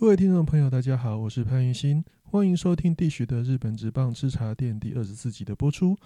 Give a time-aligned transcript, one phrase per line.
[0.00, 5.98] 各位听众朋友，大家好，我是潘云新，欢迎收听地许的日本职棒吃茶店第二十四集的播出。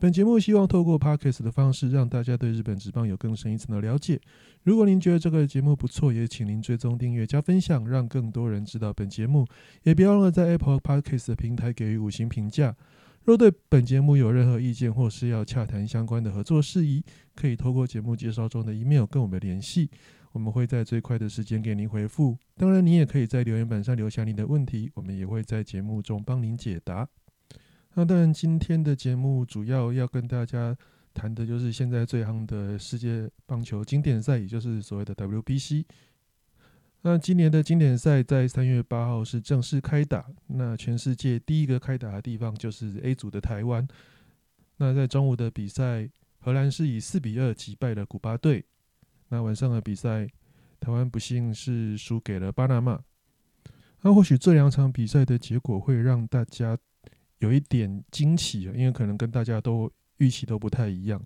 [0.00, 4.20] 本节目希望透过 podcast 的方式，让大家对日本职棒有更深一层的了解。
[4.64, 9.46] 如果您觉得这个节目不错，也请您追踪订阅加分享，让更多人知道本节目。
[9.84, 12.74] 也别忘了在 Apple Podcast 的平台给予五星评价。
[13.22, 17.00] 若对本节目有任何意见，或是要洽谈相关的合作事宜，
[17.36, 19.88] 可以透过节目介绍中的 email 跟我们联系，
[20.36, 22.36] 我们会在最快的时间给您回复。
[22.56, 27.08] 当然，您也可以在留言板上留下您的问题，我们也会在节目中帮您解答。
[27.94, 30.76] 那当然，今天的节目主要要跟大家
[31.14, 35.86] 谈的就是现在最夯的世界棒球经典赛，也就是所谓的 WBC。
[37.00, 40.26] 那今年的经典赛在三月八号是正式开打。
[40.48, 43.88] 那全世界第一个开打的地方就是 A 组的台湾。
[44.76, 48.66] 那在中午的比赛，荷兰是以四比二击败了古巴队。
[49.28, 50.26] 那晚上的比赛，
[50.80, 53.00] 台湾不幸是输给了巴拿马。
[54.02, 56.76] 那或许这两场比赛的结果会让大家。
[57.40, 61.22] 有一点惊奇啊，因为可能跟大家都预期都不太一样。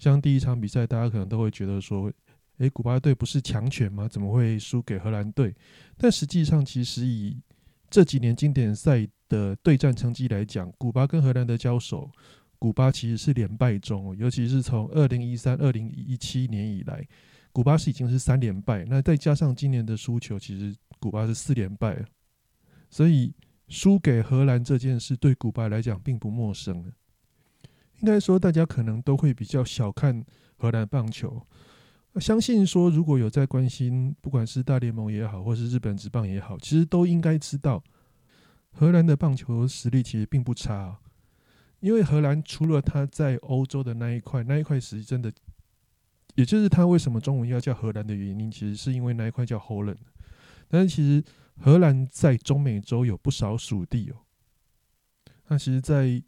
[0.00, 2.12] 像第一场比赛，大家可能都会觉得说
[2.58, 4.08] ：“诶，古巴队不是强权吗？
[4.08, 5.54] 怎么会输给荷兰队？”
[5.96, 7.40] 但实际上，其实以
[7.88, 12.10] 这几年经典赛的对战成绩来讲，古巴跟荷兰的交手，
[12.58, 14.16] 古巴其实是连败中。
[14.16, 17.06] 尤其是从二零一三、二零一七年以来，
[17.54, 18.84] 古巴是已经是三连败。
[18.84, 22.04] 那再加上今年的输球，其实古巴是四连败。
[22.90, 23.32] 所以。
[23.66, 26.92] 输给荷兰这件事对古巴来讲并不陌生
[28.00, 30.22] 应该说，大家可能都会比较小看
[30.58, 31.42] 荷兰棒球。
[32.20, 37.82] 相信说，如果有在关心，不管是大联盟也好，或是日本职棒也好，其实都应该知道，
[38.70, 40.98] 荷兰的棒球实力其实并不差。
[41.80, 45.32] 因为荷兰除了他在欧洲的那一块，那一块实力真的，
[46.34, 49.98] 也就是他为什么中文要叫荷兰的原因，其实是因为那一块叫 Holland。
[50.68, 51.22] 但是其实。
[51.56, 54.16] 荷兰在中美洲有不少属地哦。
[55.46, 56.20] 那其实，在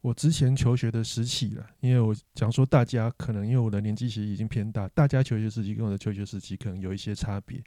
[0.00, 7.62] 我之前求学的时期了，因为我讲说大家可能因为我的年纪其实已经偏大，大家求学时期跟我的求学时期可能有一些差别。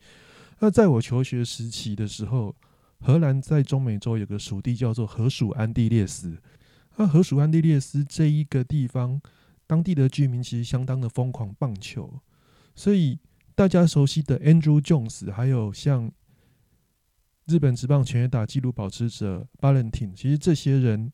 [0.58, 2.56] 那在我求学时期的时候，
[3.02, 6.36] 荷兰在中美洲有个属地叫做荷属安地列斯。
[6.96, 9.22] 那荷属安地列斯这一个地方，
[9.68, 12.22] 当地的居民其实相当的疯狂棒球，
[12.76, 13.20] 所以
[13.54, 16.12] 大家熟悉的 Andrew Jones，还有像。
[17.48, 21.14] 日本职棒全垒打纪录保持者巴伦廷，其实这些人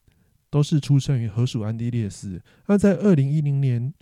[0.50, 2.42] 都是出生于荷属安地列斯。
[2.68, 3.94] 那在二零一零年，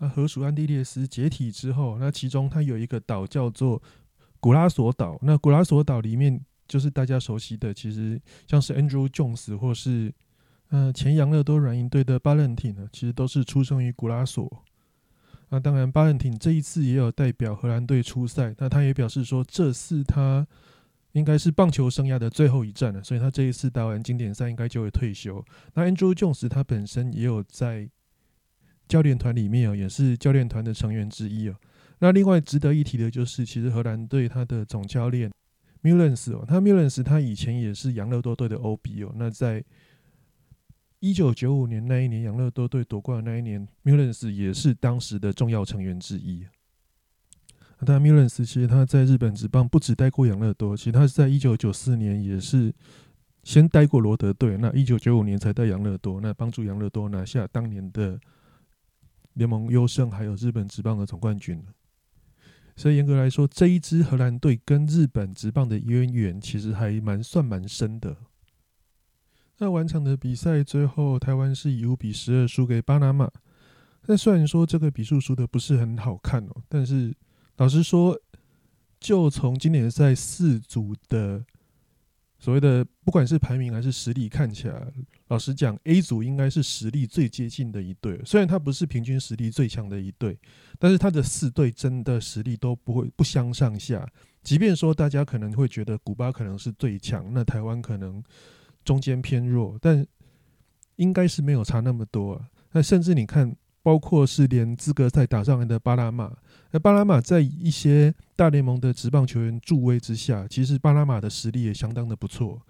[0.00, 3.80] 啊，荷属安地列斯解体之后，那其中它有一个岛叫做
[4.40, 5.16] 古拉索岛。
[5.22, 10.12] 那古拉索岛里面就是大家熟悉的，其实像是 Andrew Jones 或是
[10.70, 14.64] 呃前养乐多软银队的巴伦廷呢，其实都是出生于古拉索。
[15.50, 18.54] 那当然，巴伦廷这一次也有代表荷兰队出赛。
[18.58, 20.46] 那他也表示说，这是他。
[21.14, 25.44] 应该是棒球生涯的最后一战了，所以他这一次打完经典赛应该就会退休。
[25.74, 27.90] 那 Andrew Jones 他本身也有在
[28.86, 31.56] 教练团里面哦，也是教练团的成员之一哦。
[31.98, 35.32] 那另外值得一提的就是，其实荷兰队他的总教练
[35.82, 39.12] Mullens 哦，他 Mullens 他以前也是养乐多队的 OB 哦。
[39.16, 39.64] 那在
[41.00, 46.46] 一九九五年那一年养乐多队夺冠的那一年，Mullens 也是当时的重要成员之一。
[47.80, 52.74] 那米伦斯其实他在日本职棒不止待过养乐多，其实他是在一九九四年也是
[53.42, 58.20] 先待过罗德队，那一九九五年才带养乐多，那帮助养乐多拿下当年的
[59.32, 61.64] 联盟优胜，还有日本职棒的总冠军。
[62.76, 68.14] 所以严格来说，这一支荷兰队跟日本职棒的渊源其实还蛮算蛮深的。
[69.60, 73.30] 那完场的比赛最后，台湾是以五比十二输给巴拿马。
[74.06, 77.14] 那虽然说这个比数输的不是很好看哦，但是。
[77.56, 78.18] 老实说，
[78.98, 81.44] 就从今年赛四组的
[82.38, 84.90] 所谓的不管是排名还是实力看起来，
[85.28, 88.18] 老实讲，A 组应该是实力最接近的一队。
[88.24, 90.38] 虽然它不是平均实力最强的一队，
[90.78, 94.08] 但是它的四队真的实力都不会不相上下。
[94.42, 98.24] 即便说大家可能会觉得古巴可能是最强，那台湾可能
[98.84, 100.06] 中间偏弱，但
[100.96, 102.44] 应该是没有差那么多。
[102.72, 103.56] 那甚至你看。
[103.82, 106.30] 包括是连资格赛打上来的巴拉马，
[106.70, 112.60] 那巴拉马在一些大联盟的职棒球员助威之下，其实巴拉马的实力也相当的不错。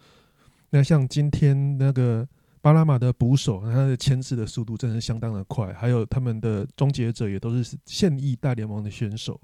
[0.70, 2.26] 那像今天那个
[2.60, 9.38] 巴拉马的捕手，他的牵制的速度真是相当的快，还有他们的终结者也都是现役大联盟的选手。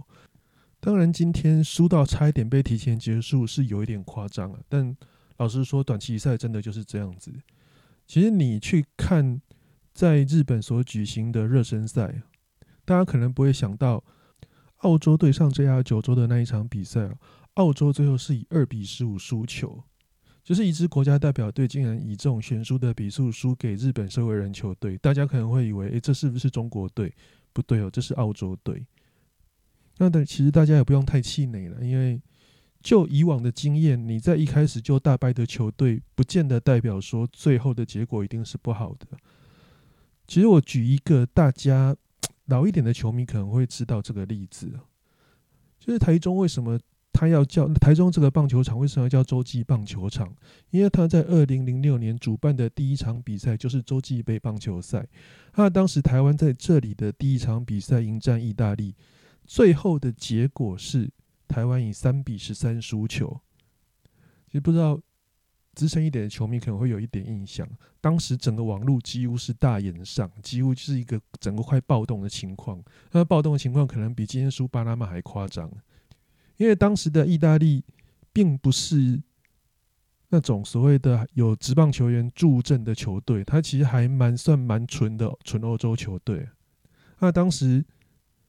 [0.78, 4.96] 当然，今天输到差一点被提前结束是有一点夸张了，但
[5.38, 7.32] 老实说，短期赛真的就是这样子。
[8.06, 9.40] 其实你去看。
[9.96, 12.20] 在日本所举行的热身赛，
[12.84, 14.04] 大家可能不会想到，
[14.80, 17.08] 澳洲对上 JR 九州的那一场比赛
[17.54, 19.82] 澳洲最后是以二比十五输球，
[20.44, 24.98] 就是一支国家代表队竟然以这种悬殊的比数输给日本社会人球队。
[24.98, 27.10] 大家可能会以为，诶，这是不是中国队？
[27.54, 28.86] 不对哦，这是澳洲队。
[29.96, 32.20] 那但其实大家也不用太气馁了，因为
[32.86, 39.08] 就以往的经验，你在一开始就大败的球队，不见得代表说最后的结果一定是不好的。
[40.28, 41.96] 其实我举一个大家
[42.44, 44.70] 老一点的球迷可能会知道这个例子，
[45.80, 46.78] 就是台中为什么
[47.12, 50.32] 他要叫台中这个棒球场为什么要叫洲际棒球场？
[50.70, 55.04] 因为他在二零零六年主办的第一场比赛就是洲际杯棒球赛，
[55.56, 58.94] 那当时台湾在这里的第一场比赛迎战意大利。
[59.44, 61.10] 最后的结果是
[61.48, 63.40] 台湾以三比十三输球。
[64.46, 65.00] 其实不知道
[65.75, 67.69] 资深一点的球迷可能会有一点印象，
[68.00, 72.82] 当时整个网络几乎是大演上，几乎是一个整个快暴动的情况。
[73.12, 75.70] 那暴动的情况可能比今天输巴拿马还夸张，
[76.56, 77.84] 因为当时的意大利
[78.32, 79.22] 并不是
[80.28, 86.49] 那种所谓的有职棒球员助阵的球队，他其实还蛮算蛮纯的纯欧洲球队。
[87.19, 87.84] 那当时。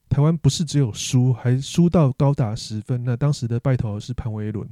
[0.08, 3.04] 台湾不是只有输，还输到高达十分。
[3.04, 4.68] 那当时的败头是潘威伦，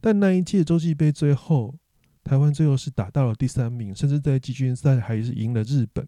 [0.00, 1.74] 但那一届洲际杯最后，
[2.22, 6.06] 台湾最后是打到了第三名，甚至在季军赛还是赢了日本。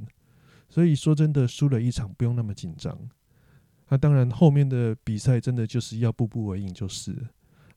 [0.68, 2.96] 所以说真的输了一场不用那么紧张。
[3.88, 7.16] 那当然后面的比赛真的就是要步步为营，就是。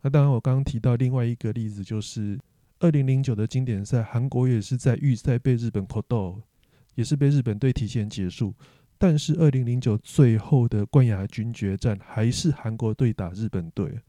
[0.01, 2.37] 那当然我刚刚提到另外一个例子，就是
[2.79, 6.41] 二零零九的经典赛，韩国也是在预赛被日本扣斗，
[6.95, 8.53] 也是被日本队提前结束。
[9.03, 13.99] 但是二零零九最后的冠亚军决战还是韩国队打日本队，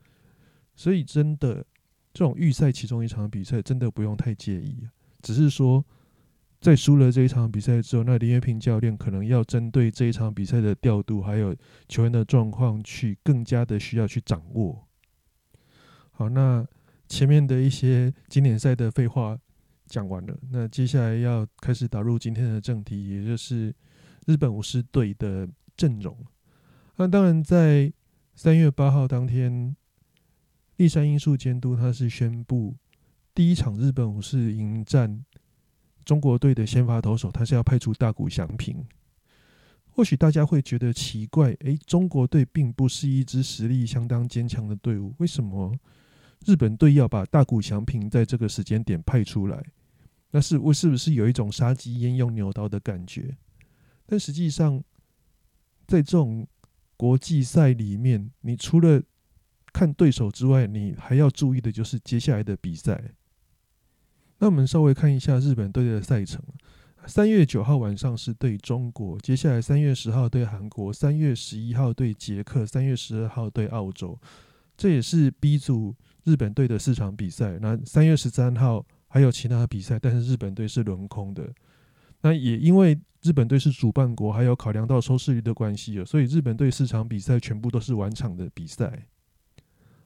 [0.76, 1.64] 所以真的
[2.12, 4.86] 这种预赛其中一场比赛真的不用太介意，
[5.22, 5.82] 只是说
[6.60, 11.56] 在输了这一场比赛之后，那林月平教练可能要针对这一场比赛的调度还有
[11.88, 14.86] 球员的状况去更加的需要去掌握。
[16.10, 16.66] 好，那
[17.08, 19.38] 前面的一些经典赛的废话
[19.86, 23.74] 讲完了，那接下来要开始打入今天的正题，也就是。
[24.26, 26.16] 日本武士队的阵容，
[26.96, 27.92] 那当然在
[28.34, 29.76] 三月八号当天，
[30.76, 32.76] 立山英树监督他是宣布，
[33.34, 35.24] 第一场日本武士迎战
[36.04, 38.84] 中国队的先发投手，他是要派出大谷翔平。
[39.94, 45.76] 或许大家会觉得奇怪，诶，中国队并不是一支实力相当坚强的队伍，为什么
[46.46, 49.62] 日本队要把大谷翔平在这个时间点派出来？
[50.30, 53.36] 那是我是不是有一种杀鸡焉用牛刀的感觉？
[54.12, 54.76] 但实际上，
[55.86, 56.46] 在这种
[56.98, 59.02] 国际赛里面，你除了
[59.72, 63.02] 看对手之外，你还要注意的就是接下来的比赛。
[64.36, 66.44] 那我们稍微看一下日本队的赛程：
[67.06, 74.20] 三月九号晚上是对中国，接下来三月十号对韩国，三月十一号对捷克，三月十二号对澳洲。
[74.76, 75.94] 这也是 B 组
[76.24, 77.58] 日本队的四场比赛。
[77.62, 81.50] 那三月十三号还有其他的比赛，但是日本队是轮空的。
[82.20, 89.06] 那也因为日本队是主办国，还有考量到收视率的关系了，所以日本队四场比赛全部都是晚场的比赛。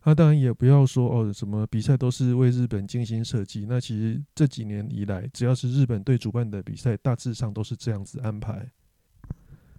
[0.05, 3.67] 那当然也不要说哦，什么比赛都是为日本精心设计。
[3.69, 8.71] 那其实这几年以来，只要是日本队主办的比赛，大致上都是这样子安排。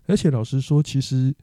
[0.08, 1.34] 而且老实说，其实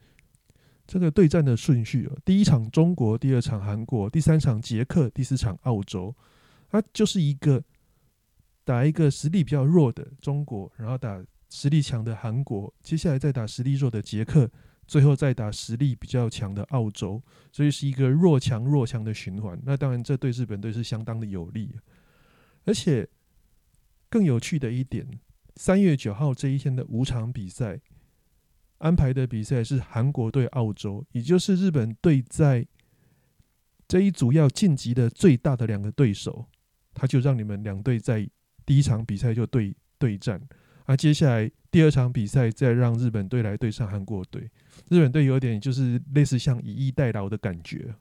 [0.85, 6.13] 这个对战的顺序哦，第一场中国，第二场韩国，第三场捷克，第四场澳洲，
[6.69, 7.63] 它就是一个。
[8.67, 14.49] 打一个实力比较弱的中国，然后打实力强的韩国，接下来再打实力弱的捷克，
[14.87, 17.21] 最后再打实力比较强的澳洲，
[17.51, 19.59] 所以是一个弱强弱强的循环。
[19.63, 21.75] 那当然，这对日本队是相当的有利。
[22.65, 23.07] 而且
[24.09, 25.07] 更有趣的一点，
[25.55, 27.79] 三月九号这一天的五场比赛
[28.79, 32.67] 安排的比赛是韩国对澳洲，也就是日本队在
[33.87, 36.47] 这一组要晋级的最大的两个对手，
[36.93, 38.29] 他就让你们两队在。
[38.67, 40.41] 第一场比赛就对对战，
[40.85, 44.49] 啊，接下来第二场比赛再让日本队来对上韩国队，
[44.89, 47.93] 日本队有点就是类似像以逸待劳的感觉。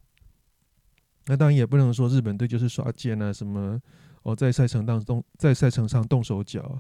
[1.26, 3.80] 那当然也不能说日本队就是耍贱啊，什么
[4.22, 6.76] 哦，在赛程当中在赛程上动手脚啊，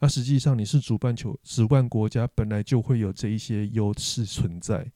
[0.00, 4.86] 啊，实际上你是主办球主办国家，本来就会有这一些优势存在。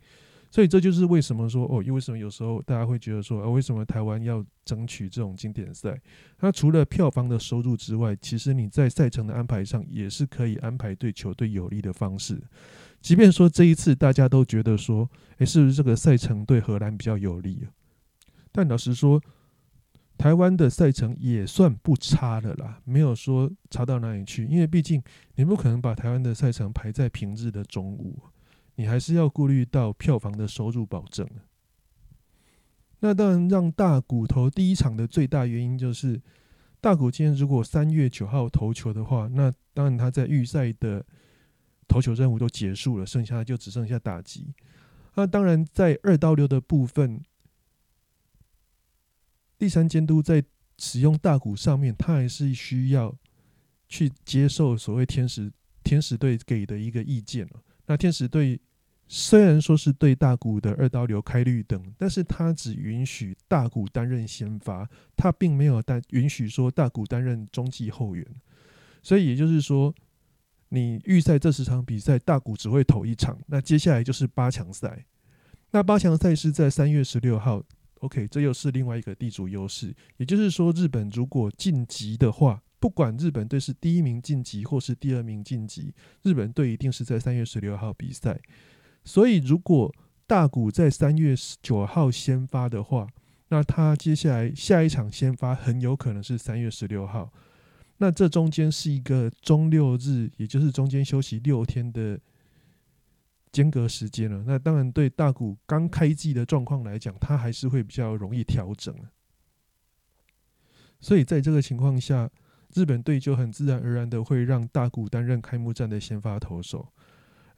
[0.50, 5.96] 所以这就是为什么说哦，为什么有时候大家会觉得说，呃，为什么台湾要争取这种经典赛？
[6.40, 12.42] 那除了票房的收入之外，其实你在赛程的安排上也是可以安排对球队有利的方式。
[13.00, 17.66] 即便说这一次大家都觉得说，诶，是不是这个赛程对荷兰比较有利？
[18.50, 19.22] 但老实说，
[20.18, 24.44] 台湾的赛程也算不差的啦，没有说差到哪里去。
[24.46, 25.00] 因为毕竟
[25.36, 28.18] 你不可能把台湾的赛程排在平日的中午。
[28.80, 31.28] 你还是要顾虑到票房的收入保证。
[33.00, 36.18] 那当然，让大谷投第一场的最大原因就是，
[36.80, 41.04] 大骨今天如果三月九号投球的话，那当然他在预赛的
[41.86, 44.54] 投球任务都结束了，剩下就只剩下打击。
[45.14, 47.22] 那当然，在二刀流的部分，
[49.58, 50.42] 第三监督在
[50.78, 53.14] 使用大谷上面，他还是需要
[53.90, 55.52] 去接受所谓天使
[55.84, 57.46] 天使队给的一个意见。
[57.84, 58.58] 那天使队。
[59.12, 68.24] 虽然说是对大谷的二刀流开绿灯，但是他只允许大谷担任先发，他并没有担允许说大谷担任中继后援。
[69.02, 69.92] 所以也就是说，
[70.68, 75.04] 你预赛这十场比赛，大谷只会投一场，那接下来就是八强赛。
[75.72, 77.60] 那八强赛是在三月十六号
[78.02, 79.92] ，OK，这又是另外一个地主优势。
[80.18, 88.40] 也就是说，日本如果晋级的话，不管日本队是第一名晋级或是第二名晋级，日本队一定是在三月十六号比赛。
[89.04, 89.92] 所以，如果
[90.26, 93.08] 大谷在三月九号先发的话，
[93.48, 97.32] 那他接下来下一场先发很有可能是三月十六号。
[97.98, 102.18] 那这中间是一个中六日，也就是中间休息六天的
[103.50, 104.44] 间隔时间了。
[104.46, 108.94] 那当然，对大谷刚开季的状况来讲，他还是会比较容易调整。
[111.00, 112.30] 所以，在这个情况下，
[112.74, 116.92] 日本队就很自然而然的会让大谷担任开幕战的先发投手。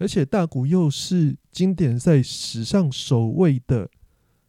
[0.02, 3.88] 而且大谷又是经典赛史上首位的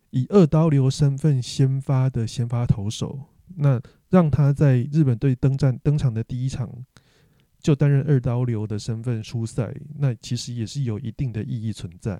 [0.10, 3.20] 以二刀流身份先发的先发投手，
[3.58, 3.80] 那
[4.10, 6.68] 让他在日本队登战登场的第一场
[7.60, 12.20] 就担任二刀流的身份出赛，那其实也是有一定的意义存在。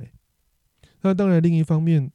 [1.02, 2.12] 那当然，另一方面，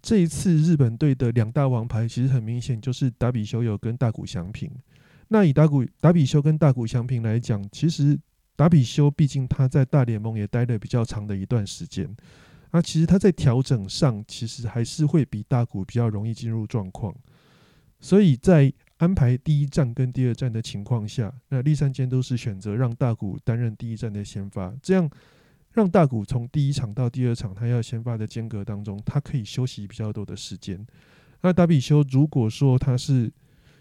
[0.00, 4.70] 这一次日本队的两大王牌其实很明显就是达比修有跟大谷翔平。
[5.26, 8.16] 那以达谷达比修跟大谷翔平来讲，其实。
[8.56, 12.08] 达比修毕竟他在大联盟也待了比较长的一段时间，
[12.70, 17.14] 那，其实他在调整上其实还是会比大谷比较容易进入状况，
[18.00, 25.10] 所以在安排第一站跟第二站的情况下，那立山监都是选择让大谷担任第一站的先发，这样
[25.72, 30.86] 让大谷从第一场到第二场他要先发的间隔当中，他可以休息比较多的时间。
[31.42, 33.32] 那达比修如果说他是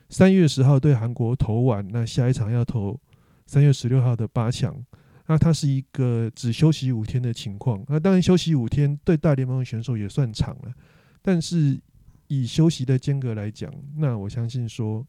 [0.10, 3.00] 三月十号对韩国投完，那下一场要投。
[3.46, 4.84] 三月十六号的八强，
[5.28, 7.84] 那它是一个只休息五天的情况。
[7.88, 10.74] 那当然休息五天对大联盟选手也算长了，
[11.22, 11.80] 但是
[12.28, 15.06] 以休息的间隔来讲，那我相信说，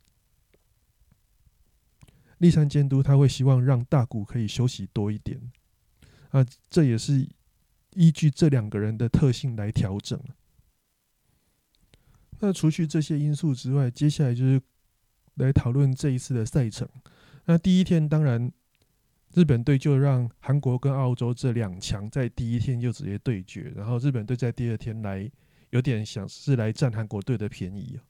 [2.39, 5.41] 立山监督他会希望让大谷可以休息多一点。
[6.31, 7.27] 啊，这也是
[7.95, 10.21] 依据这两个人的特性来调整。
[12.41, 14.61] 那除去这些因素之外，接下来就是
[15.35, 16.87] 来讨论这一次的赛程。
[17.47, 18.51] 那第一天，当然
[19.35, 25.31] 日本队就让韩国跟澳洲这两强在第一天就直接对决，然后日本队在第二天来
[25.71, 28.01] 有点想是来占韩国队的便宜啊。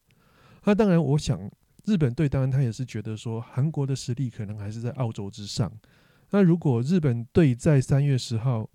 [0.64, 1.50] 那当然，我想
[1.84, 5.72] 日本队当然他也是觉得说韩国的实力可能还是在澳洲之上。
[6.30, 8.68] 那如果日本队在三月十号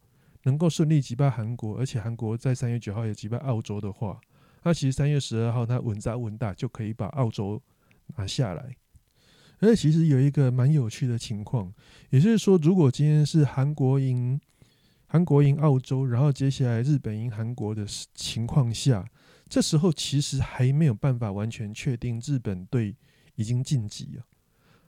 [0.44, 4.20] 能够顺利击败韩国，而且韩国在三月九号也击败澳洲的话，
[4.64, 7.62] 那其实三月十二号他稳扎稳打就可以把澳洲
[8.16, 8.76] 拿下来。
[9.60, 11.74] 而且其实有一个蛮有趣的情况，
[12.10, 14.40] 也就是说，如果今天是韩国赢
[15.06, 19.06] 韩国赢澳洲，然后接下来日本赢韩国的情况下，
[19.50, 22.96] 这时候其实还没有办法完全确定日本队
[23.36, 24.24] 已经晋级了。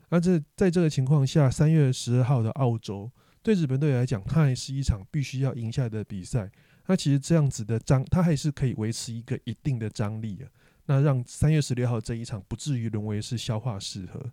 [0.09, 3.11] 那这在这个情况下，三月十二号的澳洲
[3.41, 6.51] 对日本队来讲，它还是一场必须要赢下的比赛。
[6.87, 10.49] 那其实这样子的张，它还是可以维持一个一定的张力啊。
[10.85, 14.31] 那让三月十六号这一场不至于沦为是消化适合。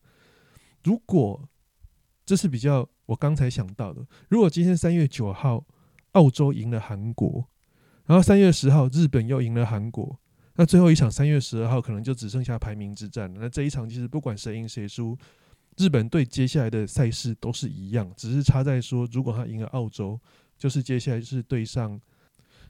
[0.85, 1.49] 如果
[2.25, 5.65] 这是比较我刚才想到的，如果今天三月九号
[6.13, 7.49] 澳洲赢了韩国，
[8.07, 10.19] 然后三月十号日本又赢了韩国，
[10.57, 13.41] 那最后一场三月十二号可能就只剩下排名之战了。
[13.41, 15.17] 那这一场其实不管谁赢谁输，
[15.77, 20.19] 日本队接下来的赛事都是一样，只是差在说，如果他赢了澳洲，
[20.57, 22.01] 就是接下来是对上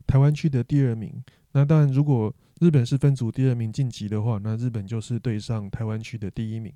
[0.07, 1.23] 台湾区的第二名。
[1.53, 6.73] 那当然，如果日本是分组第二名晋级的话，那日本就是对上台湾区的第一名。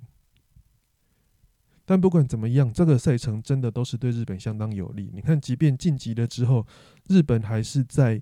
[1.85, 5.11] 但不管怎么样，这个赛程真的都是对日本相当有利。
[5.13, 6.65] 你看，即便晋级了之后，
[7.09, 8.21] 日本还是在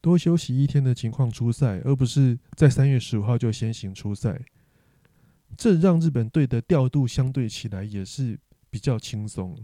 [0.00, 4.40] 多休息一天的情况出赛，而不是在三月十五号就先行出赛。
[5.56, 8.38] 这让日本队的调度相对起来也是
[8.70, 9.56] 比较轻松。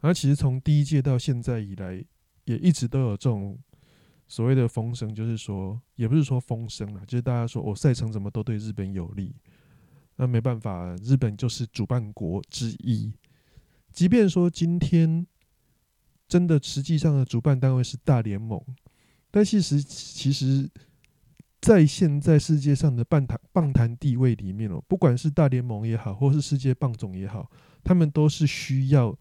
[0.00, 2.04] 而其实从第一届到现在以来，
[2.44, 3.58] 也一直都有这种
[4.28, 9.34] 所谓的风声，就是说，也不是说风声了，就是大家说，我，赛程怎么都对日本有利。
[10.16, 13.12] 那没办法，日本就是主办国之一。
[13.92, 15.26] 即便说今天
[16.26, 18.60] 真的实际上的主办单位是大联盟，
[19.30, 20.68] 但其实其实
[21.60, 27.50] 在现在世界上的棒坛棒坛地位里面哦，不管是大联盟也好，或是世界棒总也好，
[27.82, 29.16] 他们都是需要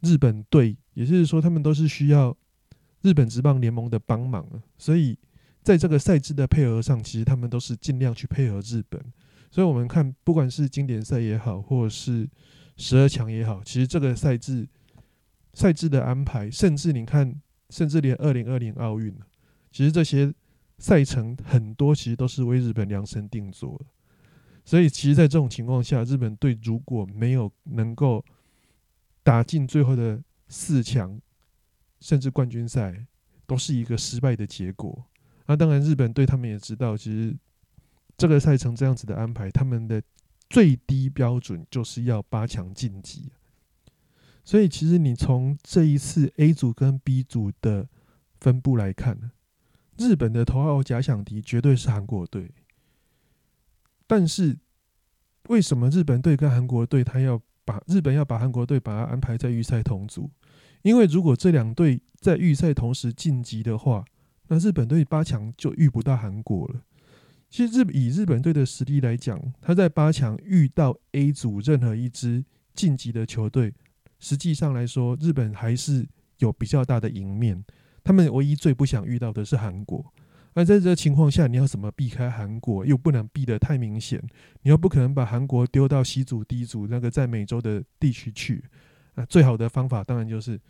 [0.00, 2.36] 日本队，也就是说，他们都是需要
[3.02, 4.46] 日本职棒联盟的帮忙。
[4.78, 5.18] 所以，
[5.62, 9.02] 在这个赛制的配合上，其实他们都是尽量去配合日本。
[9.50, 12.28] 所以我们看，不管是经典赛也好，或者是
[12.76, 14.68] 十二强也好，其实这个赛制
[15.54, 17.34] 赛制的安排，甚至你看，
[17.68, 19.12] 甚至连二零二零奥运，
[19.72, 20.32] 其实这些
[20.78, 23.86] 赛程很多其实都是为日本量身定做的。
[24.64, 28.24] 所以，其实，在这种情况下，日本队如果没有能够
[29.24, 31.20] 打进最后的四强，
[31.98, 33.04] 甚至冠军赛，
[33.46, 35.06] 都是一个失败的结果。
[35.46, 37.36] 那当然，日本队他们也知道，其实。
[38.20, 40.02] 这个赛程这样子的安排，他们的
[40.50, 43.32] 最低标准就是要八强晋级。
[44.44, 47.88] 所以，其实你从这一次 A 组跟 B 组的
[48.38, 49.30] 分布来看，
[49.96, 52.52] 日本的头号假想敌绝对是韩国队。
[54.06, 54.58] 但是，
[55.48, 60.30] 为什么日本队跟韩国队他要把日本要把韩国队把它安排在预赛同组？
[60.82, 64.04] 因为如果这两队在预赛同时晋级的话，
[64.48, 66.82] 那日本队八强就遇不到韩国了。
[67.50, 73.74] 其实日以日本队的实力来讲，他在八强遇到 A 组任何一支晋级的球队，
[74.20, 77.64] 实际上来说，日本还是有比较大的赢面。
[78.04, 80.14] 他们唯一最不想遇到的是韩国。
[80.54, 82.86] 而在这情况下，你要怎么避开韩国？
[82.86, 84.22] 又不能避得太明显，
[84.62, 88.64] 你又不可能把韩国丢到 C 组、D 组那个在美洲的地区去。
[89.14, 90.60] 啊，最好的方法当然就是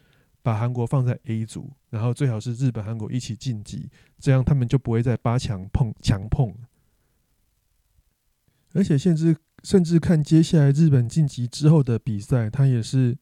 [0.42, 6.54] 把韩国放在 A 组，然后最好是日本、韩国一起晋级，这样他们就不会在八强碰强碰。
[8.72, 13.16] 而且，甚至甚至看接下来日本晋级之后的比赛，他也是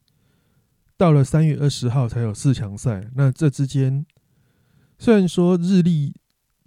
[0.97, 3.11] 到了三月二十号才有四强赛。
[3.15, 4.05] 那这之间，
[4.99, 6.15] 虽然说日历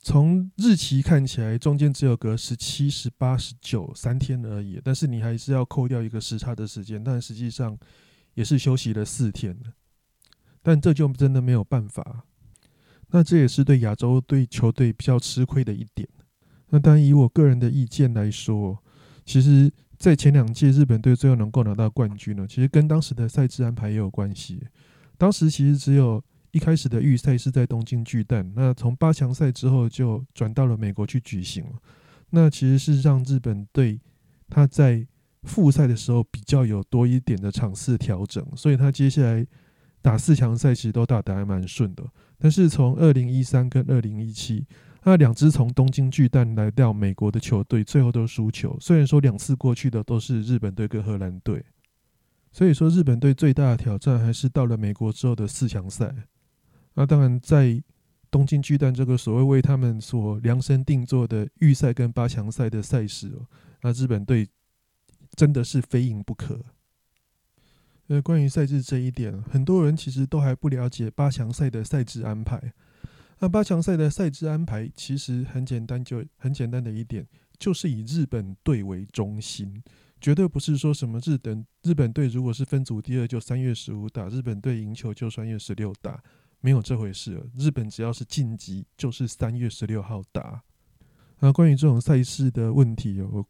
[0.02, 7.78] 从日期看起来中间只有隔十七、十八、十九三天而已，但是你还是要扣掉一个时差的时间，但实际上
[8.34, 9.56] 也是休息了四天
[10.64, 12.24] 但这就真的没有办法。
[13.10, 16.08] 那这也是对亚洲对球队比较吃亏的一点。
[16.74, 18.78] 那当然，以我个人的意见来说，
[19.26, 24.64] 其实，在前两届日本队最后能够拿到冠军呢，其实跟当时的赛制安排也有关系。
[25.18, 31.74] 当时其实只有一开始的预赛是在东京巨蛋，那从八强赛之后就转到了美国去举行了。
[32.30, 34.00] 那其实是让日本队
[34.50, 35.06] 他在
[35.44, 39.46] 复赛的时候比较有多一点的场次调整，所以他接下来
[40.02, 42.04] 打四强赛其实都打得还蛮顺的。
[42.38, 44.66] 但是从二零一三跟二零一七。
[45.04, 48.78] 那两支从东京巨蛋来到美国的球队，最后都输球。
[48.80, 51.66] 虽然说两次过去的都是日本队跟荷兰队，
[52.52, 56.14] 所以说日本队最大的挑战还是到了美国之后的四强赛。
[56.94, 57.82] 那当然，在
[58.30, 63.48] 东京巨蛋这个所谓为他们所量身定做的预赛跟八强赛的赛事哦，
[63.82, 64.48] 那日本队
[65.36, 66.64] 真的是非赢不可。
[68.08, 72.74] 呃，关于赛制这一点，很多人其实都还不了解八强赛的赛制安排。
[73.42, 77.28] 那八强赛的赛制安排其实很简单，就很简单的一点，
[77.58, 79.82] 就是以日本队为中心，
[80.22, 86.22] 绝对不是说什么日本日本队如果是分组第二就三月十五打，日本队赢球就三月十六打，
[86.60, 87.44] 没有这回事。
[87.58, 90.62] 日本只要是晋级就是三月十六号打。
[91.40, 93.44] 那关于这种赛事的问题，我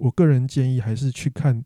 [0.00, 1.64] 我个人建议还是去看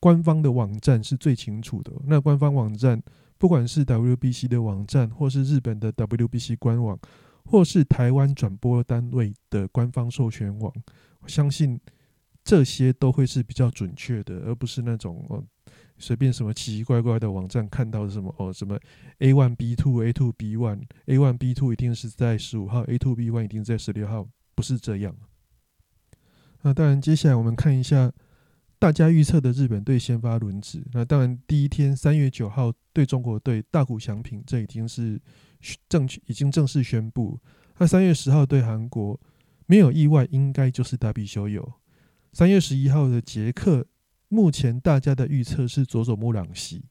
[0.00, 1.92] 官方的网站是最清楚的。
[2.04, 3.00] 那官方网站。
[3.42, 6.96] 不管是 WBC 的网站，或是日本的 WBC 官网，
[7.44, 10.72] 或是台湾转播单位的官方授权网，
[11.18, 11.80] 我相信
[12.44, 15.42] 这些都会是比较准确的，而不是那种哦
[15.98, 18.78] 随便什么奇奇怪怪的网站看到什么哦什么
[19.18, 23.28] A one B two A two B one A one B two 一定是在十五号，A two B
[23.28, 24.24] one 一定在十六号，
[24.54, 25.12] 不是这样。
[26.60, 28.12] 那当然，接下来我们看一下。
[28.82, 35.20] 大家预测的日本队先发轮值，那当然第一天三月九号对中国队大谷翔平，这已经是
[35.88, 37.38] 正已经正式宣布。
[37.78, 39.20] 那三月十号对韩国，
[39.66, 41.74] 没有意外应该就是达比修有。
[42.32, 43.86] 三月十一号的捷克，
[44.26, 46.84] 目前大家的预测是佐佐木朗希。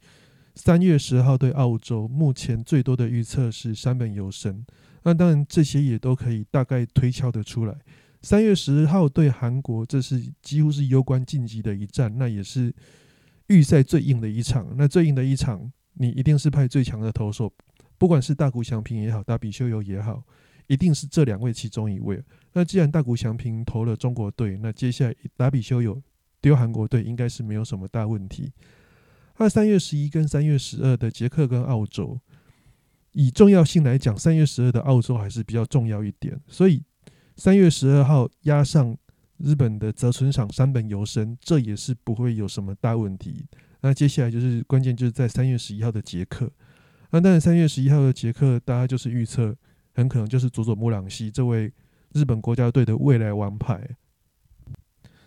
[0.56, 4.66] 三月十号对澳洲，目前最多的预测是山本由生。
[5.04, 7.76] 那当然这些也都可以大概推敲得出来。
[8.22, 12.72] 三月十号对韩国，这是几乎是攸关晋级的一战，那也是
[13.48, 14.76] 预赛最硬的一场。
[14.78, 17.52] 那最硬的一场，你一定是派最强的投手，
[17.98, 20.24] 不管是大谷翔平也好，大比修友也好，
[20.68, 22.22] 一定是这两位其中一位。
[22.54, 26.00] 那既然大谷翔平投了中国队，那接下来打比修友
[26.40, 28.52] 丢韩国队，应该是没有什么大问题。
[29.38, 32.20] 那三月十一跟三月十二的捷克跟澳洲，
[33.14, 36.84] 以重要性来讲，三月十二的澳洲还是比较重要一点，所以。
[37.44, 38.96] 三月十二号压上
[39.40, 43.48] 日本的泽村赏山本由生，这也是不会有什么大问题。
[43.80, 46.48] 那接下来就是关键，就是在三月十一号的捷克。
[47.10, 49.56] 那当然，三月十一号的捷克，大家就是预测
[49.96, 51.74] 很可能就是佐佐木朗希这位
[52.14, 53.90] 日本国家队的未来王牌。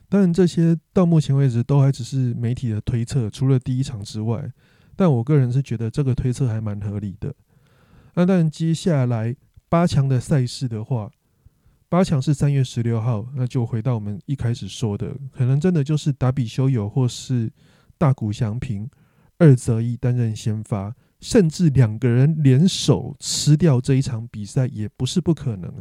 [0.08, 4.48] 当然，这些到目前为止都还只是媒体的推测，除了第一场之外。
[4.94, 7.34] 但我个人是觉得这个推测还蛮合理的。
[8.14, 9.34] 那但接下来
[9.68, 11.10] 八强的赛事的话，
[11.94, 17.48] 八强是三月十六号，那就回到我们一开始说的，可能真的就是达比修友或是
[17.96, 18.90] 大谷翔平
[19.38, 25.72] 二择一担任先发，甚至两个人联手吃掉这一场比赛也不是不可能。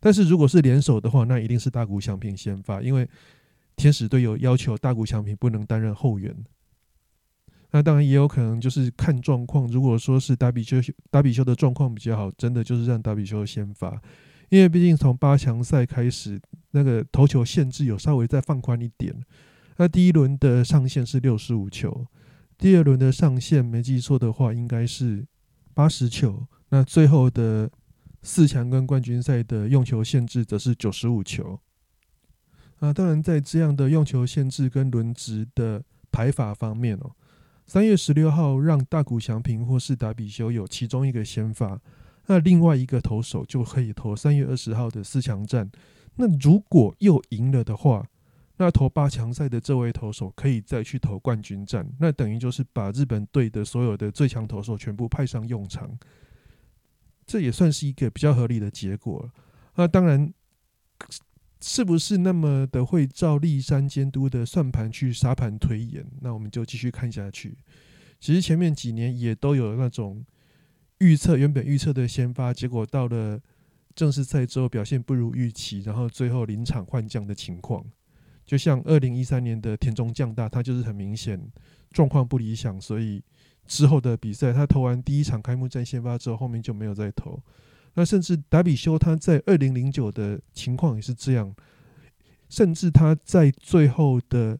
[0.00, 3.08] 但是如果是联手的话，那一定是大谷翔平先发，因为
[3.74, 6.36] 天使队有要求大谷翔平不能担任后援。
[7.70, 9.66] 那当然也有可能就是看状况。
[9.68, 10.76] 如果说是达比修
[11.10, 13.98] 达比修的状况比较好，真的就是让达比修先发，
[14.48, 19.14] 因为毕竟从八强赛开始，那个投球限制有稍微再放宽一点。
[19.76, 22.06] 那第一轮的上限是六十五球，
[22.56, 25.26] 第二轮的上限没记错的话应该是
[25.72, 26.46] 八十球。
[26.68, 27.70] 那最后的
[28.22, 31.58] 四强跟冠军赛的用球限制则是九十五球。
[32.80, 37.12] 啊，当然在这样的用球限制跟轮值的排法方面哦。
[37.66, 41.80] 三月十六号让大谷翔平或是达比修有其中一个先发，
[42.26, 45.70] 那另外一个投手就可以投三月二十号的四强战。
[46.16, 48.06] 那如果又赢了的话，
[48.56, 51.88] 那投八强赛的这位投手可以再去投冠军战。
[51.98, 55.90] 那等于就是把日本队的所有的最强投手全部派上用场，
[57.26, 59.30] 这也算是一个比较合理的结果。
[59.74, 60.32] 那当然。
[61.66, 66.04] 是不是那么的会照立山监督的算盘去沙盘推演？
[66.20, 67.56] 那我们就继续看下去。
[68.20, 70.22] 其实前面几年也都有那种
[71.04, 73.38] 预测，原本预测的先发，结果到了
[73.94, 77.84] 正式赛之后表现不如预期，然后最后临场换将的情况。
[78.46, 81.38] 就像二零一三年的田中将大，他就是很明显
[81.90, 83.22] 状况不理想，所以
[83.66, 87.38] 之后的比赛他投完第一场开幕战先发之后，后面就没有再投。
[87.94, 91.54] 那甚至达比修他在二零零九的情况也是这样，
[92.48, 94.58] 甚至他在最后的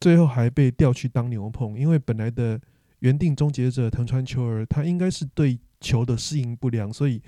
[0.00, 2.60] 最后还被调去当牛棚，因为本来的
[2.98, 7.22] 原定终结者藤川秋儿他应该是对球的适应不良，所以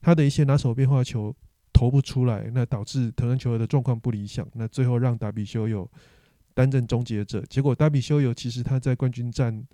[0.00, 1.34] 他的一些拿手变化球
[1.72, 4.46] 投不出来，那导致藤川秋儿的状况不理想。
[4.54, 5.90] 那最后让达比修有
[6.54, 9.66] 担任终结者，结果达比修有其实他在冠军战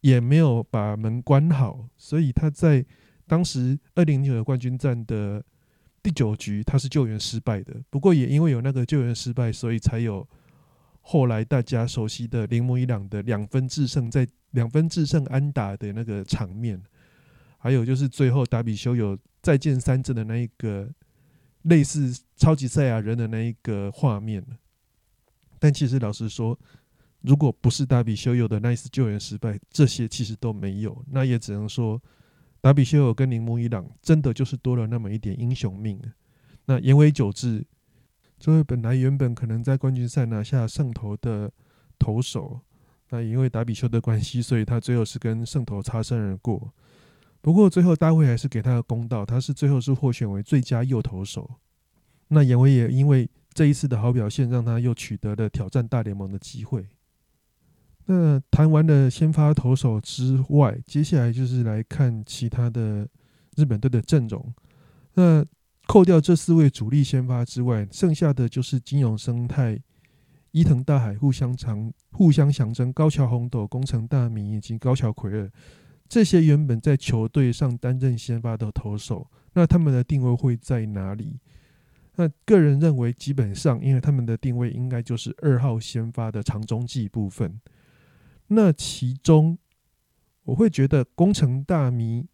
[0.00, 2.84] 也没有把门关好，所以他在。
[3.30, 5.44] 当时二零零九冠军战的
[6.02, 7.74] 第九局，他是救援失败的。
[7.90, 10.26] 不过也因为有那个救援失败，所以才有
[11.02, 16.82] 后来大家熟悉的铃木一朗的两分制胜，在两分制胜安打的那个场面。
[17.58, 20.88] 还有就是最后达比修有再见三振的那一个
[21.62, 24.44] 类似超级赛亚人的那一个画面。
[25.58, 26.58] 但其实老实说，
[27.20, 31.04] 如果不是达比修有的那一次救援失败，这些其实都没有。
[31.10, 32.02] 那也只能说。
[32.60, 36.02] 达比修有跟铃木一朗真的就是多了那么一点英雄命。
[36.64, 37.64] 那言为久之，
[38.36, 41.52] 这位本来原本可能在冠军赛拿下胜投的
[42.00, 42.60] 投手，
[43.10, 46.74] 那因为达比修的关系，所以他最后是跟胜投擦身而过。
[47.48, 51.50] 不过最后大会还是给他个公道，他是最后是获选为最佳右投手。
[52.28, 56.86] 那言为也因为这一次的好表现，让他又取得了挑战大联盟的机会。
[58.04, 63.08] 那谈完了先发投手之外，接下来就是来看其他的
[63.56, 64.52] 日本队的阵容。
[65.14, 65.42] 那
[65.86, 69.80] 扣掉这四位主力先发之外，剩下的就是金融生态、
[70.50, 75.50] 伊藤大海互相长互相象征高桥红斗、工程大明以及高桥奎尔
[76.08, 81.38] 这些原本在球队上担任先发的投手，那他们的定位会在哪里？
[82.16, 87.60] 那个人认为，基本上因为他们的定位应该就是二号先发的长中继部分。
[88.48, 89.56] 那其中，
[90.42, 92.26] 我会觉得工程大迷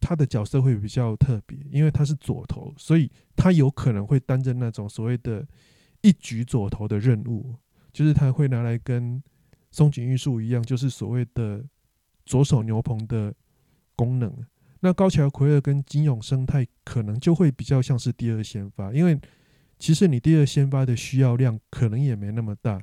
[0.00, 5.46] 他的角色会比较特别，因为他是左投，所以他有可能会担任那种所谓的
[6.00, 7.54] 一举左投的任务，
[7.92, 9.22] 就是他会拿来跟
[9.70, 11.64] 松井玉树一样，就是所谓的
[12.32, 13.34] 左手牛棚的
[13.94, 14.32] 功能。
[14.80, 19.20] 那高桥奎尔跟金永生态可能就会比较像是第二先发，因为
[19.78, 22.82] 其实你第二先发的需要量可能也没那么大，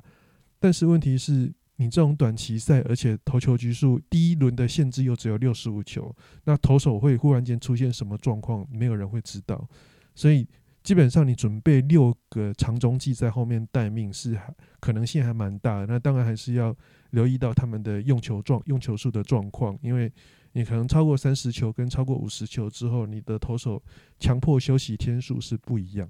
[0.60, 1.52] 但是问题是。
[1.80, 9.66] 你这种短期赛，而且投球局数第一轮的限制又只有六十五球，那投手会忽然间出现什么状况，没有人会知道。
[10.14, 10.46] 所以
[10.90, 14.36] 基本上你准备六个长中计在后面待命是
[14.80, 15.86] 可能性还蛮大的。
[15.86, 16.76] 那当然还是要
[17.10, 20.12] 留意到他们的用球状、用球数的状况，因为
[20.54, 23.80] 你可能超过三十球跟超过五十球之后，你的投手
[24.18, 26.08] 强迫休息天数是不一样。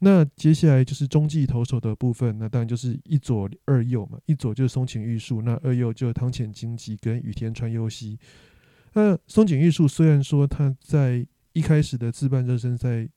[0.00, 8.18] 那接下来就是中继投手的部分，那当然就是一左二右嘛，一左就是松井玉树，那二右就是汤浅经济跟羽田川优希。
[8.94, 13.08] 那松井玉树虽然说他在一开始的自办热身赛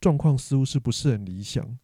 [0.00, 1.78] 状况似乎是不是很理想，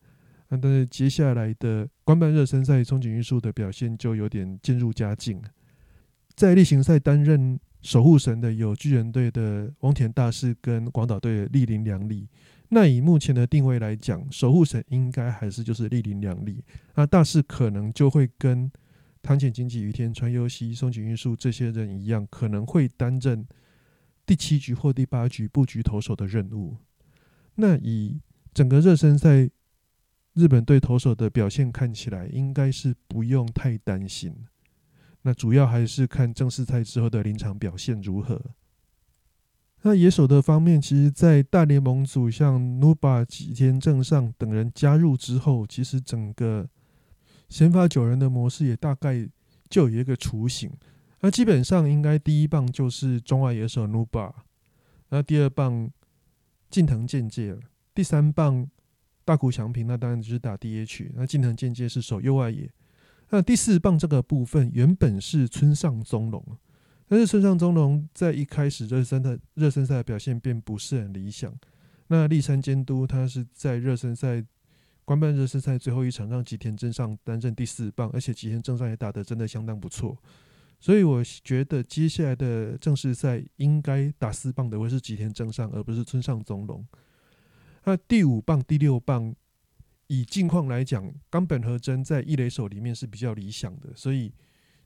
[0.49, 5.43] 但是接下来的官办热身赛，松井玉树的表现就有点渐入佳境。
[6.35, 12.29] 在例行赛担任守护神的有巨人队的王田大士跟广岛队的立林良利。
[12.69, 18.71] 那以目前的定位来讲，守护神应该还是就是立林两利，那大势可能就会跟
[19.23, 23.47] 汤浅经济、于天川优希、松井裕树这些人一样，可能会担任
[24.27, 26.77] 第七局或第八局布局投手的任务。
[27.57, 28.21] 那以
[28.55, 29.51] 整个热身赛
[30.35, 34.35] 日本队投手的表现看起来，应该是不用太担心。
[35.23, 38.41] 那主要还是看正式赛之后的临场表现如何。
[39.83, 46.69] 那野手的方面，其实，在大联盟组像 Nuba、吉田正上等人加入之后，其实整个
[47.49, 49.29] 先发九人的模式也大概
[49.69, 50.71] 就有一个雏形。
[51.21, 54.33] 那基本上应该第一棒就是中外野手 Nuba，
[55.11, 55.91] 那第二棒
[56.77, 57.57] 近藤健介，
[57.95, 58.69] 第三棒
[59.25, 61.09] 大谷翔平，那当然就是打 DH。
[61.15, 62.71] 那近藤健介是守右外野。
[63.31, 66.45] 那第四棒这个部分原本是村上宗隆。
[67.09, 71.51] 但是村上中龙在一开始热身的热身赛的表现并不是很理想。
[72.09, 74.45] 那立山监督他是在热身赛
[75.07, 80.15] 官办热身赛最后一场让吉田正上担任第四棒，而且吉田正上也打得真的相当不错。
[80.87, 86.87] 所以我觉得接下来的正式赛应该打四棒的会是吉田正上，而不是村上中龙。
[87.83, 89.35] 那第五棒、第六棒
[90.07, 94.33] 以近况来讲，冈本和真在一垒手里面是比较理想的，所以。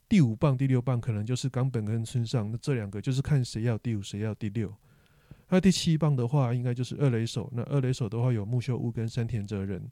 [0.08, 4.74] 第五棒、第六棒可能就是冈本跟村上，那这两个就是看谁要第五，谁要第六。
[5.50, 7.48] 那第七棒的话，应该就是二垒手。
[7.52, 9.88] 那二垒手的话，有木秀屋跟山田哲人。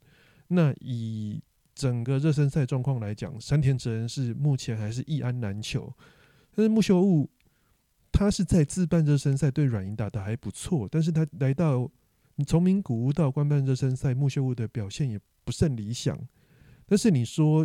[0.49, 1.41] 那以
[1.79, 5.95] 整个热身赛状况来讲，山田哲人是目前还是一安难求。
[6.55, 7.31] 但是木秀悟
[8.11, 11.89] 他是在自办热身赛对软银打的还不错，但是他来到
[12.45, 16.19] 从名古屋到官办热身赛，木秀悟的表现也不甚理想。
[16.85, 17.65] 但是你说。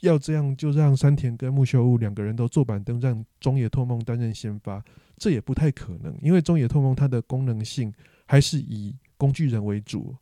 [0.00, 4.82] 要这样就让山田跟木秀悟两个人都坐板凳，让中野拓梦担任先发，
[5.18, 7.92] 这也不太可能，因为中野拓梦它的功能性
[8.24, 10.16] 还是以工具人为主，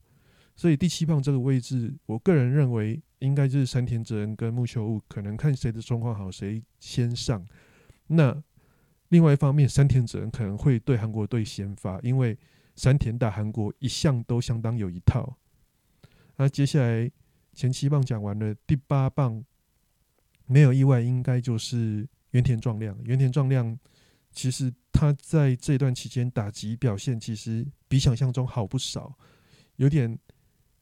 [0.56, 7.46] 所以第七棒这个位置，我个人认为应该就是山田哲人跟木秀悟，可能看谁的状况好，谁先上。
[8.06, 8.42] 那
[9.08, 12.38] 另外一方面，山田哲人可能会对韩国队先发，因为
[12.76, 15.36] 山田打韩国一向都相当有一套。
[16.36, 17.10] 那接下来
[17.54, 19.44] 前七棒讲完了，第八棒。
[20.50, 22.96] 没有意外，应该就是原田壮亮。
[23.04, 23.78] 原田壮亮
[24.32, 29.18] 其实他在这段期间打击表现其实比想象中好不少，
[29.76, 30.18] 有点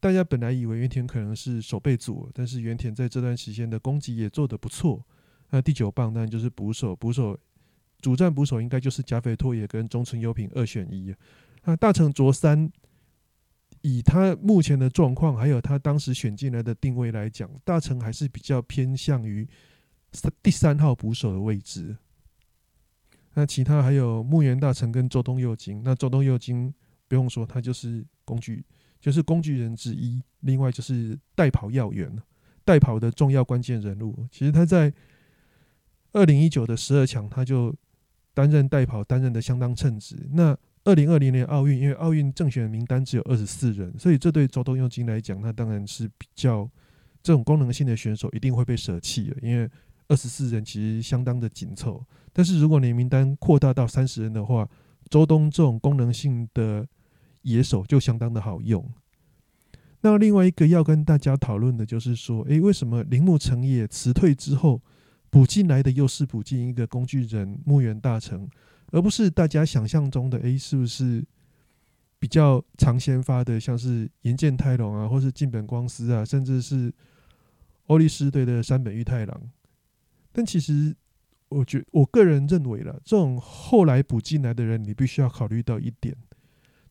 [0.00, 5.04] 大家本来以为原田可能是守备组，但是原田在这段期间的攻击也做得不错。
[5.50, 7.38] 那第九棒当然就是捕手，捕手
[8.00, 11.14] 主战捕手应该就是加菲托也跟中村优平二选一。
[11.64, 12.70] 那大成卓三。
[13.82, 19.46] 以他目前的状况，还有他当时选进来的定位来讲，大成还是比较偏向于
[20.42, 21.96] 第三号捕手的位置。
[23.34, 26.72] 那其他还有木原大成跟周东佑京，那周东佑京
[27.06, 28.64] 不用说，他就是工具，
[29.00, 30.22] 就是工具人之一。
[30.40, 32.16] 另外就是代跑要员，
[32.64, 34.26] 代跑的重要关键人物。
[34.30, 34.92] 其实他在
[36.12, 37.74] 二零一九的十二强，他就
[38.32, 40.16] 担任代跑，担任的相当称职。
[40.32, 46.70] 那二零二零年奥运，因为奥运正选名单只有二十四人，所以这对周东佑金来讲，那当然是比较
[47.22, 49.68] 这种功能性的选手一定会被舍弃了，因为
[50.06, 52.04] 二十四人其实相当的紧凑。
[52.32, 54.68] 但是如果你名单扩大到三十人的话，
[55.10, 56.86] 周东这种功能性的
[57.46, 58.84] 野手就相当的好用。
[60.02, 64.80] 那另外一个要跟大家讨论的就是说，诶，为什么铃木成也辞退之后
[65.30, 68.48] 补进来的又是补进一个工具人木原大成？
[68.92, 71.24] 而不是大家想象中的，诶，是不是
[72.18, 76.92] 比较常先发的，像是岩见太郎啊，或是近本光司啊，甚至是
[77.86, 79.40] 欧力士队的山本裕太郎？
[80.32, 80.94] 但其实，
[81.48, 86.14] 我觉我个人认为了，这种后来补进来的人，你必须要考虑到一点，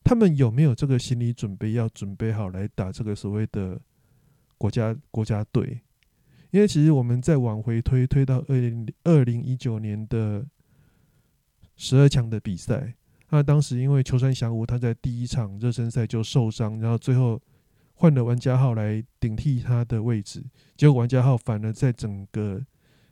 [0.05, 3.77] 他们有没有这个心理准备，要准备好来打这个所谓的
[4.57, 5.81] 国家国家队？
[6.51, 10.45] 因为其实我们再往回推，推到二零二零一九年的。
[11.77, 12.95] 十二强的比赛，
[13.31, 17.37] 那当时因为秋山翔吾他在第一场热身赛就受伤，然后最后
[17.95, 20.41] 换了玩家号来顶替他的位置，
[20.77, 22.65] 结果玩家号反而在整个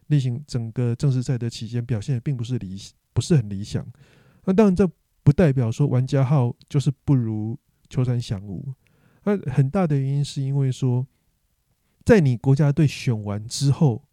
[0.07, 2.77] 例行整个正式赛的期间表现并不是理
[3.11, 3.85] 不是很理想。
[4.45, 4.89] 那当然这
[5.23, 7.57] 不代表说玩家号就是不如
[7.89, 8.73] 秋山翔吾，
[9.23, 11.07] 那很大的原因是因为说，
[12.03, 14.03] 在你国家队选完之后，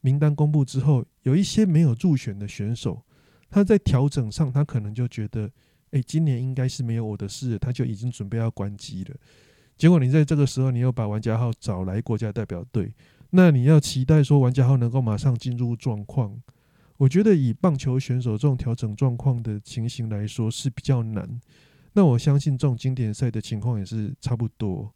[0.00, 3.04] 名单公布之后，有一些没有入选的选手，
[3.48, 5.50] 他在调整上，他可能就觉得，
[5.92, 9.16] 哎，今年应该是没有我的事，他就已经准备要关机了。
[9.76, 12.92] 结果你在这个时候，你又把玩家号找来国家代表队，
[13.30, 16.40] 那你要期待说玩家号能够马上进入状况，
[16.98, 21.40] 我觉得以棒球选手这种调整状况的情形来说是比较难。
[21.94, 24.92] 那我相信这种经典赛的情况也是差不多。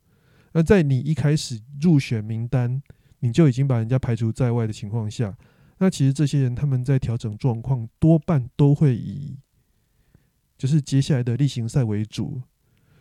[0.53, 2.83] 那在你一开始入选名单，
[3.21, 5.37] 你就已经把人家排除在外的情况下，
[5.79, 9.39] 那其实这些人他们在调整状况，多半都会以
[10.59, 12.43] 就是接下来的例行赛为主。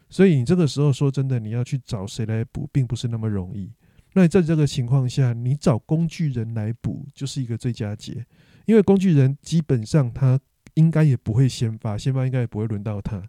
[0.10, 3.72] 所以你这个时候说真的，你要去找谁来补，并不是那么容易。
[4.14, 8.26] 那在这个情况下，你找工具人来补就是一个最佳解，
[8.66, 10.40] 因为工具人基本上他
[10.76, 13.22] 应该也不会先发，先发应该也不会轮到他。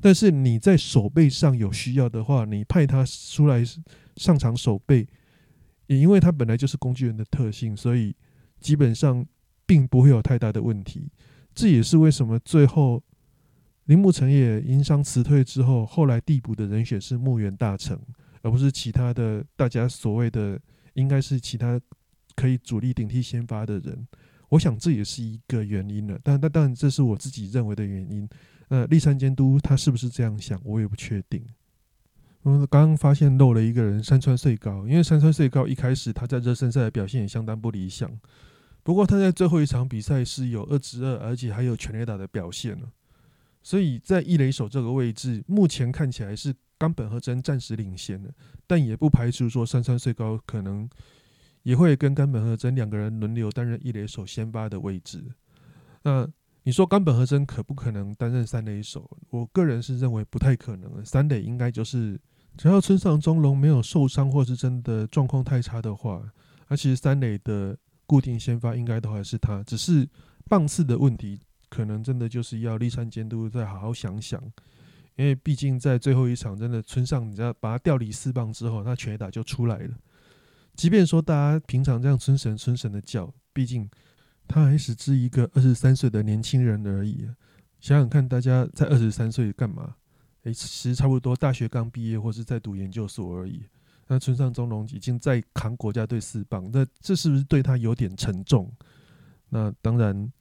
[0.00, 3.62] 但是你在守备上有需要的话，你派他出来
[4.16, 5.06] 上场守备，
[5.86, 8.14] 也因为他本来就是工具人的特性，所以
[8.60, 9.24] 基本上
[9.66, 11.10] 并不会有太大的问题。
[11.54, 13.02] 这也是为什么最后。
[13.86, 17.98] 铃木成也因伤辞退之后，后来递补的人选是木原大成，
[18.40, 20.58] 而不是其他的大家所谓的
[20.94, 21.80] 应该是其他
[22.36, 24.06] 可以主力顶替先发的人。
[24.52, 28.28] 我想这也是一个原因了，但但当然这是我自己认为的原因。
[28.68, 31.42] 呃，立山监督他是不是这样想，我也不确定。
[32.42, 38.10] 我刚刚发现漏了一个人，山川穗高，因为山川穗高一开始他在热身赛的表现也相当不理想，
[38.82, 42.92] 不过他在最后一场比赛是有二之二，而且还有全垒打的表现了。
[43.62, 48.30] 所以在一垒手这个位置，目前看起来是冈本和真暂时领先的，
[48.66, 50.86] 但也不排除说山川岁高可能
[51.62, 55.24] 也会跟冈本和真两个人轮流担任一垒手先发的位置。
[56.02, 56.28] 那
[56.64, 59.10] 你说冈本和真可不可能担任三垒手？
[59.30, 61.04] 我个人是认为不太可能。
[61.04, 62.20] 三垒应该就是
[62.56, 66.22] 只要村上中龙没有受伤或是真的状况太差的话，
[66.68, 70.08] 那其实三垒的固定先发应该都还是他，只是
[70.48, 71.40] 棒次的问题。
[71.68, 74.38] 可能真的就是要立山监督再好好想想，
[75.16, 79.94] 因为毕竟在最后一场，真的村上，你知道把他调离四棒之后，他全打就出来了。
[80.74, 83.88] 即便说大家平常这样村神村神的叫，毕竟
[84.48, 87.28] 他还是只一个二十三岁的年轻人而已。
[87.80, 89.96] 想想看，大家在二十三岁干嘛？
[90.44, 93.62] 诶，其实差不多大学刚毕业或是在读研究所而已。
[94.08, 98.72] 那村上中龙已经在扛国家队四棒，那这是不是对他有点沉重？
[99.48, 100.32] 那当然。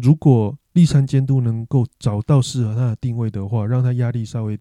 [0.00, 4.56] 如果立山监督能够找到适合他的定位的话，让他压力稍微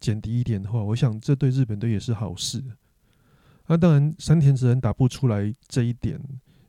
[0.00, 2.64] 减低一点的话，我想这对日本队也是好事。
[3.70, 6.20] 那当然，山田哲人打不出来这一点，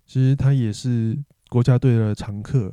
[0.05, 1.17] 其实他也是
[1.49, 2.71] 国家队的常客。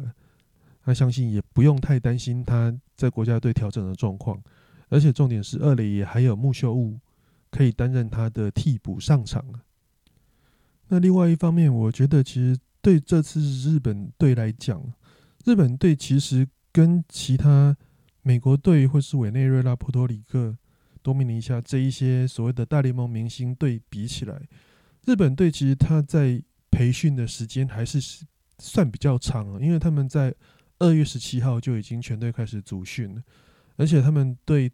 [0.85, 4.39] 他相信也不用太担心他在国家队调整的状况，
[4.91, 6.99] 而且重点是二垒也还有木秀悟
[7.51, 9.43] 可以担任他的替补上场。
[10.89, 14.93] 那另外一方面，我觉得其实对这次日本队来讲，
[15.47, 17.75] 日本队其实跟其他
[18.21, 20.55] 美国队或是委内瑞拉、波多黎各、
[21.09, 24.39] 多米尼加这一些所谓的大联盟明星队比起来，
[25.07, 26.39] 日本队其实他在
[26.71, 27.99] 培训的时间还是
[28.59, 30.35] 算比较长，因为他们在
[30.79, 33.23] 二月十七号就已经全队开始组训了，
[33.77, 34.71] 而且他们对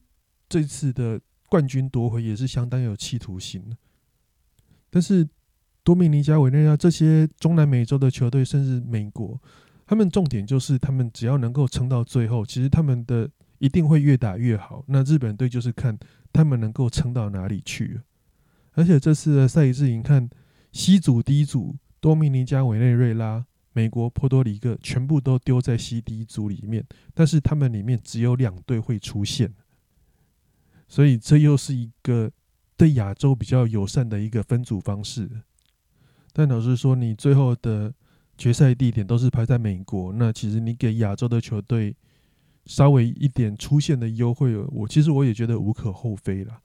[0.49, 3.77] 这次的冠军夺回也是相当有企图心的。
[4.91, 5.25] 但是
[5.85, 9.41] 多米尼加、委内瑞拉这些中南美洲的球队，甚至美国。
[9.87, 14.83] 他们重点就是，他们只要能够撑到最后，其实他们的一定会越打越好。
[14.89, 15.97] 那日本队就是看
[16.35, 18.03] 他们能够撑到哪里去。
[18.73, 20.29] 而且这次的赛制，你看
[20.73, 29.55] 西组、D 组，多米尼加、委内瑞拉、美国、波多黎各全部都丢在西 D 组里面，但是他们里面只有两队会出现，
[30.87, 32.31] 所以这又是一个
[32.77, 35.31] 对亚洲比较友善的一个分组方式。
[36.35, 37.95] 但老实说，你最后的。
[38.37, 41.95] 决赛地点都是排在美国，那其实你给亚洲的球队
[42.67, 46.61] 稍微一点出现的优惠，我其实我也觉得无可厚非了。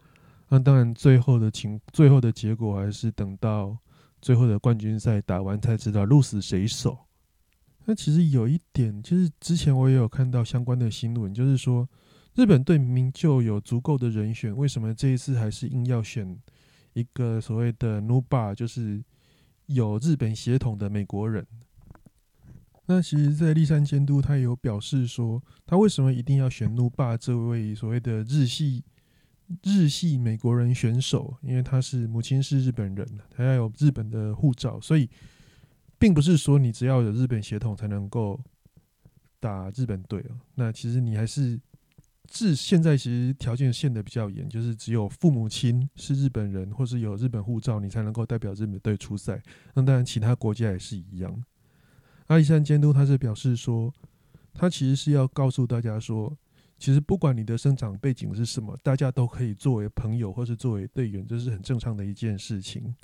[0.49, 3.77] 那当然，最后的情最后的结果还是等到
[4.21, 6.97] 最后的冠军赛打完才知道鹿死谁手。
[7.85, 11.87] 那其实有一点，其实之前我也有看到相关的新闻，就是说
[12.35, 16.37] 日本队明明就有足够的人选，为什么这一次还是硬要选
[16.93, 19.03] 一个所谓的 n u b a 就是？
[19.71, 21.45] 有日本血统的美国人，
[22.91, 28.83] 那其实，在立山监督他有表示说，他为什么一定要选怒霸这位所谓的日系
[29.61, 31.37] 日系美国人选手？
[31.43, 35.07] 因为他是母亲是日本人，他要有日本的护照，所以
[35.99, 38.41] 并不是说你只要有日本血统才能够
[39.39, 40.39] 打日本队哦。
[40.55, 41.61] 那其实你还是
[42.27, 49.39] 至现在其实条件限的比较严，就是只有父母亲是日本人或是有日本护照，你才能够代表日本队出赛。
[49.75, 51.43] 那当然，其他国家也是一样。
[52.29, 53.93] 阿里山监督他是表示说，
[54.53, 56.35] 他其实是要告诉大家说，
[56.79, 62.95] 其实不管你的生长背景是什么，大家都可以作为朋友或是作为队员，这是很正常的一件事情。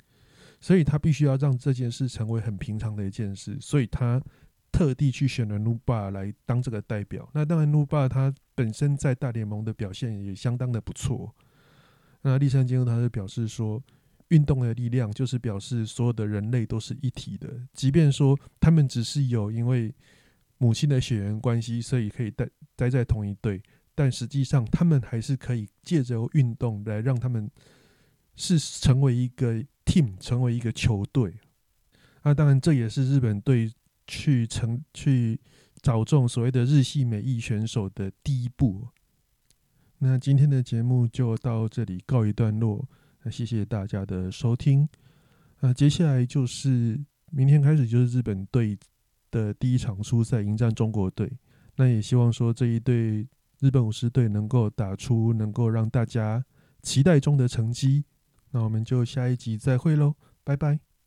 [0.60, 4.20] 所以他必须要让这件事成为很平常的一件事，所以他。
[4.72, 7.26] 特地去选了努巴来当这个代表。
[7.32, 11.34] 那当然，努巴他本身在大联盟的表现也相当的不错。
[12.20, 13.82] 那立山监督他是表示说，
[14.28, 19.94] 运动的力量就是表示所有的人类都是一体的，即便说他们只是有因为
[20.58, 23.62] 母亲的血缘关系，所以可以待待在同一队，
[23.94, 27.50] 但实际上他们还是可以借着运动来让他们
[28.34, 31.38] 是成为一个 team，成为一个球队。
[32.22, 33.72] 那当然，这也是日本队。
[34.08, 35.40] 去成去
[35.82, 38.86] 找中所谓的日系美裔选手的第一步。
[39.98, 42.88] 那今天的节目就到这里告一段落。
[43.30, 44.88] 谢谢大家的收听。
[45.60, 46.98] 那接下来就是
[47.30, 48.78] 明天开始就是日本队
[49.30, 51.30] 的第一场初赛迎战中国队。
[51.76, 53.26] 那也希望说这一队
[53.60, 56.44] 日本武士队能够打出能够让大家
[56.82, 58.04] 期待中的成绩。
[58.50, 60.95] 那我们就下一集再会喽，拜拜。